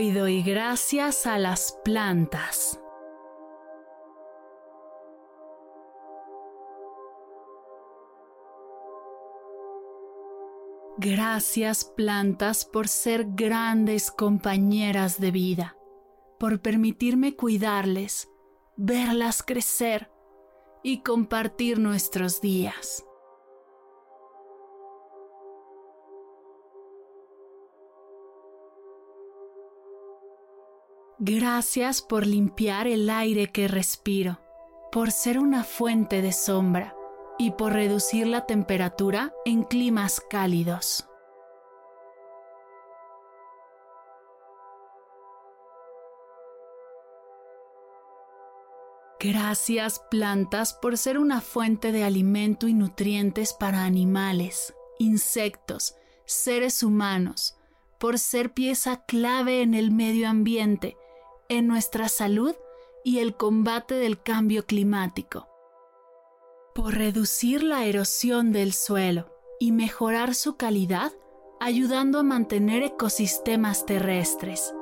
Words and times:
Hoy 0.00 0.12
doy 0.12 0.42
gracias 0.42 1.26
a 1.26 1.36
las 1.36 1.78
plantas. 1.84 2.80
Gracias 10.96 11.84
plantas 11.84 12.64
por 12.64 12.88
ser 12.88 13.26
grandes 13.32 14.10
compañeras 14.10 15.20
de 15.20 15.32
vida, 15.32 15.76
por 16.38 16.62
permitirme 16.62 17.36
cuidarles, 17.36 18.30
verlas 18.78 19.42
crecer 19.42 20.10
y 20.82 21.02
compartir 21.02 21.78
nuestros 21.78 22.40
días. 22.40 23.04
Gracias 31.22 32.00
por 32.00 32.26
limpiar 32.26 32.86
el 32.86 33.10
aire 33.10 33.52
que 33.52 33.68
respiro, 33.68 34.40
por 34.90 35.12
ser 35.12 35.38
una 35.38 35.64
fuente 35.64 36.22
de 36.22 36.32
sombra 36.32 36.96
y 37.38 37.50
por 37.50 37.74
reducir 37.74 38.26
la 38.26 38.46
temperatura 38.46 39.34
en 39.44 39.64
climas 39.64 40.22
cálidos. 40.30 41.06
Gracias 49.18 50.00
plantas 50.10 50.72
por 50.72 50.96
ser 50.96 51.18
una 51.18 51.42
fuente 51.42 51.92
de 51.92 52.02
alimento 52.02 52.66
y 52.66 52.72
nutrientes 52.72 53.52
para 53.52 53.84
animales, 53.84 54.72
insectos, 54.98 55.96
seres 56.24 56.82
humanos, 56.82 57.58
por 57.98 58.18
ser 58.18 58.54
pieza 58.54 59.04
clave 59.04 59.60
en 59.60 59.74
el 59.74 59.90
medio 59.90 60.26
ambiente 60.26 60.96
en 61.50 61.66
nuestra 61.66 62.08
salud 62.08 62.54
y 63.04 63.18
el 63.18 63.36
combate 63.36 63.96
del 63.96 64.22
cambio 64.22 64.64
climático. 64.64 65.48
Por 66.74 66.94
reducir 66.94 67.62
la 67.62 67.84
erosión 67.84 68.52
del 68.52 68.72
suelo 68.72 69.26
y 69.58 69.72
mejorar 69.72 70.34
su 70.34 70.56
calidad, 70.56 71.12
ayudando 71.58 72.20
a 72.20 72.22
mantener 72.22 72.84
ecosistemas 72.84 73.84
terrestres 73.84 74.72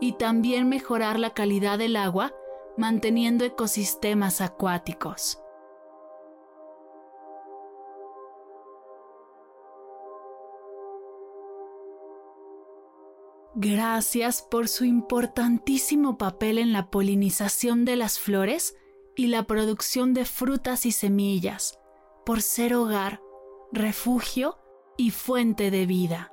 y 0.00 0.14
también 0.14 0.68
mejorar 0.68 1.20
la 1.20 1.34
calidad 1.34 1.78
del 1.78 1.94
agua, 1.96 2.34
manteniendo 2.76 3.44
ecosistemas 3.44 4.40
acuáticos. 4.40 5.43
Gracias 13.56 14.42
por 14.42 14.66
su 14.66 14.84
importantísimo 14.84 16.18
papel 16.18 16.58
en 16.58 16.72
la 16.72 16.90
polinización 16.90 17.84
de 17.84 17.94
las 17.94 18.18
flores 18.18 18.76
y 19.14 19.28
la 19.28 19.44
producción 19.44 20.12
de 20.12 20.24
frutas 20.24 20.86
y 20.86 20.92
semillas, 20.92 21.78
por 22.26 22.42
ser 22.42 22.74
hogar, 22.74 23.20
refugio 23.70 24.58
y 24.96 25.12
fuente 25.12 25.70
de 25.70 25.86
vida. 25.86 26.32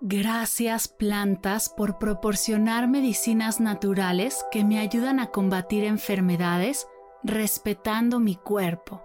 Gracias 0.00 0.88
plantas 0.88 1.68
por 1.68 1.98
proporcionar 1.98 2.88
medicinas 2.88 3.60
naturales 3.60 4.44
que 4.50 4.64
me 4.64 4.80
ayudan 4.80 5.20
a 5.20 5.30
combatir 5.30 5.84
enfermedades 5.84 6.86
respetando 7.26 8.20
mi 8.20 8.36
cuerpo, 8.36 9.02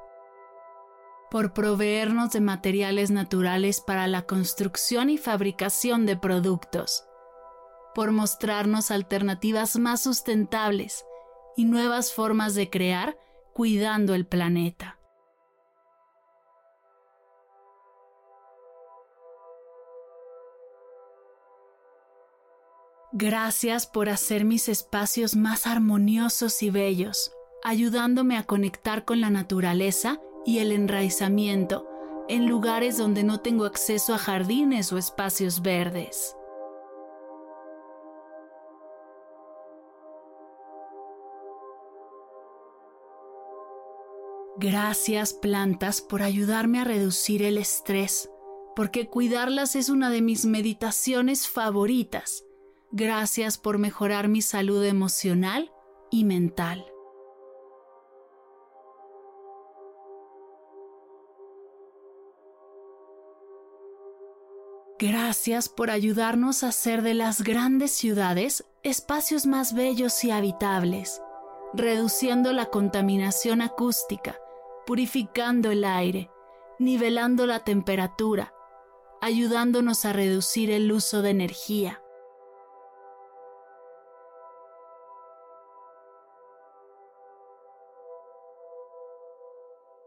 por 1.31 1.53
proveernos 1.53 2.31
de 2.31 2.39
materiales 2.39 3.09
naturales 3.09 3.81
para 3.81 4.05
la 4.05 4.23
construcción 4.23 5.09
y 5.09 5.17
fabricación 5.17 6.05
de 6.05 6.17
productos, 6.17 7.03
por 7.95 8.11
mostrarnos 8.11 8.91
alternativas 8.91 9.77
más 9.77 10.01
sustentables 10.01 11.03
y 11.57 11.65
nuevas 11.65 12.13
formas 12.13 12.53
de 12.53 12.69
crear 12.69 13.17
cuidando 13.53 14.13
el 14.13 14.27
planeta. 14.27 14.99
Gracias 23.13 23.87
por 23.87 24.09
hacer 24.09 24.45
mis 24.45 24.69
espacios 24.69 25.35
más 25.35 25.67
armoniosos 25.67 26.63
y 26.63 26.69
bellos 26.69 27.33
ayudándome 27.63 28.37
a 28.37 28.43
conectar 28.43 29.05
con 29.05 29.21
la 29.21 29.29
naturaleza 29.29 30.19
y 30.45 30.59
el 30.59 30.71
enraizamiento 30.71 31.87
en 32.27 32.47
lugares 32.47 32.97
donde 32.97 33.23
no 33.23 33.41
tengo 33.41 33.65
acceso 33.65 34.13
a 34.13 34.17
jardines 34.17 34.93
o 34.93 34.97
espacios 34.97 35.61
verdes. 35.61 36.35
Gracias 44.57 45.33
plantas 45.33 46.01
por 46.01 46.21
ayudarme 46.21 46.79
a 46.79 46.83
reducir 46.83 47.41
el 47.41 47.57
estrés, 47.57 48.29
porque 48.75 49.07
cuidarlas 49.07 49.75
es 49.75 49.89
una 49.89 50.09
de 50.09 50.21
mis 50.21 50.45
meditaciones 50.45 51.47
favoritas. 51.47 52.45
Gracias 52.91 53.57
por 53.57 53.77
mejorar 53.77 54.27
mi 54.27 54.41
salud 54.41 54.85
emocional 54.85 55.71
y 56.11 56.25
mental. 56.25 56.85
Gracias 65.01 65.67
por 65.67 65.89
ayudarnos 65.89 66.63
a 66.63 66.67
hacer 66.67 67.01
de 67.01 67.15
las 67.15 67.41
grandes 67.41 67.89
ciudades 67.91 68.65
espacios 68.83 69.47
más 69.47 69.73
bellos 69.73 70.23
y 70.23 70.29
habitables, 70.29 71.23
reduciendo 71.73 72.53
la 72.53 72.67
contaminación 72.67 73.63
acústica, 73.63 74.39
purificando 74.85 75.71
el 75.71 75.85
aire, 75.85 76.29
nivelando 76.77 77.47
la 77.47 77.63
temperatura, 77.63 78.53
ayudándonos 79.21 80.05
a 80.05 80.13
reducir 80.13 80.69
el 80.69 80.91
uso 80.91 81.23
de 81.23 81.31
energía. 81.31 82.03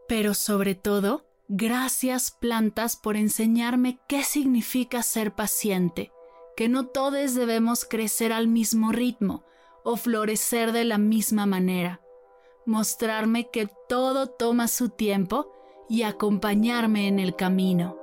Pero 0.07 0.33
sobre 0.33 0.73
todo, 0.73 1.25
Gracias 1.47 2.31
plantas 2.31 2.95
por 2.95 3.15
enseñarme 3.15 3.99
qué 4.07 4.23
significa 4.23 5.03
ser 5.03 5.35
paciente, 5.35 6.11
que 6.57 6.69
no 6.69 6.87
todos 6.87 7.35
debemos 7.35 7.85
crecer 7.85 8.33
al 8.33 8.47
mismo 8.47 8.91
ritmo 8.91 9.43
o 9.83 9.95
florecer 9.95 10.71
de 10.71 10.85
la 10.85 10.97
misma 10.97 11.45
manera, 11.45 12.01
mostrarme 12.65 13.51
que 13.51 13.69
todo 13.87 14.25
toma 14.25 14.67
su 14.67 14.89
tiempo 14.89 15.51
y 15.87 16.01
acompañarme 16.01 17.07
en 17.07 17.19
el 17.19 17.35
camino. 17.35 17.95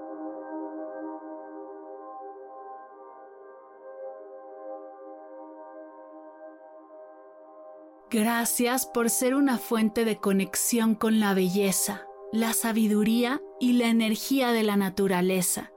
Gracias 8.09 8.87
por 8.87 9.11
ser 9.11 9.35
una 9.35 9.59
fuente 9.59 10.05
de 10.05 10.19
conexión 10.19 10.94
con 10.94 11.19
la 11.19 11.35
belleza 11.35 12.06
la 12.32 12.55
sabiduría 12.55 13.43
y 13.61 13.75
la 13.75 13.88
energía 13.88 14.52
de 14.52 14.62
la 14.62 14.76
naturaleza, 14.76 15.70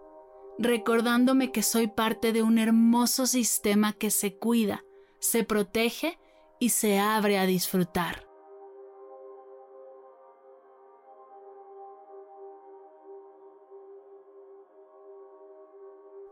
recordándome 0.58 1.52
que 1.52 1.62
soy 1.62 1.88
parte 1.88 2.32
de 2.32 2.44
un 2.44 2.58
hermoso 2.58 3.28
sistema 3.28 3.92
que 3.92 4.10
se 4.10 4.38
cuida, 4.38 4.86
se 5.20 5.44
protege 5.44 6.18
y 6.58 6.70
se 6.70 6.98
abre 6.98 7.38
a 7.38 7.46
disfrutar. 7.46 8.26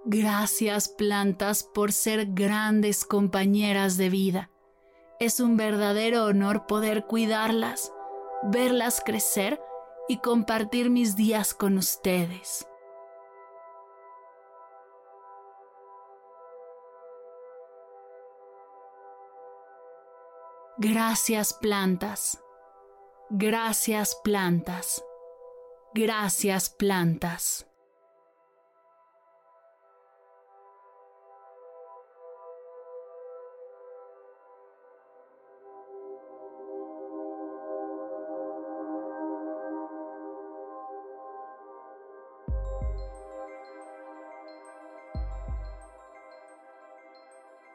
Gracias 0.05 0.87
plantas 0.87 1.63
por 1.63 1.91
ser 1.91 2.27
grandes 2.33 3.03
compañeras 3.03 3.97
de 3.97 4.09
vida. 4.09 4.49
Es 5.19 5.41
un 5.41 5.57
verdadero 5.57 6.25
honor 6.25 6.65
poder 6.65 7.05
cuidarlas, 7.07 7.91
verlas 8.43 9.01
crecer 9.05 9.59
y 10.07 10.17
compartir 10.17 10.89
mis 10.89 11.15
días 11.15 11.53
con 11.53 11.77
ustedes. 11.77 12.67
Gracias 20.77 21.53
plantas. 21.53 22.44
Gracias 23.29 24.19
plantas. 24.23 25.03
Gracias 25.94 26.69
plantas. 26.69 27.67